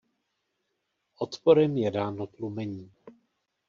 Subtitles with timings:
[1.17, 2.91] Odporem je dáno tlumení.